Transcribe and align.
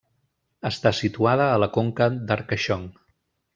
Està 0.69 0.91
situada 0.99 1.51
a 1.57 1.61
la 1.65 1.69
conca 1.77 2.09
d'Arcaishon. 2.31 2.89